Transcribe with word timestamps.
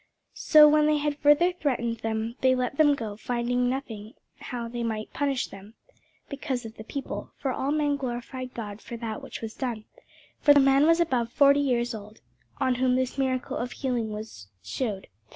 So 0.33 0.67
when 0.67 0.87
they 0.87 0.97
had 0.97 1.19
further 1.19 1.51
threatened 1.53 1.97
them, 1.99 2.35
they 2.41 2.55
let 2.55 2.77
them 2.77 2.95
go, 2.95 3.15
finding 3.17 3.69
nothing 3.69 4.15
how 4.39 4.67
they 4.67 4.81
might 4.81 5.13
punish 5.13 5.45
them, 5.49 5.75
because 6.27 6.65
of 6.65 6.75
the 6.75 6.83
people: 6.83 7.33
for 7.37 7.51
all 7.51 7.69
men 7.69 7.97
glorified 7.97 8.55
God 8.55 8.81
for 8.81 8.97
that 8.97 9.21
which 9.21 9.41
was 9.41 9.53
done. 9.53 9.85
For 10.39 10.55
the 10.55 10.59
man 10.59 10.87
was 10.87 10.99
above 10.99 11.31
forty 11.31 11.59
years 11.59 11.93
old, 11.93 12.19
on 12.59 12.73
whom 12.73 12.95
this 12.95 13.19
miracle 13.19 13.57
of 13.57 13.73
healing 13.73 14.11
was 14.11 14.47
shewed. 14.63 15.05